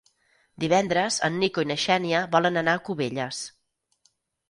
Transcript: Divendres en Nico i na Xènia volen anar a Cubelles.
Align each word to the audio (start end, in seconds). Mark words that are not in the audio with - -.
Divendres 0.63 1.19
en 1.27 1.37
Nico 1.45 1.65
i 1.67 1.69
na 1.73 1.79
Xènia 1.85 2.25
volen 2.39 2.61
anar 2.65 2.77
a 2.81 2.85
Cubelles. 2.91 3.47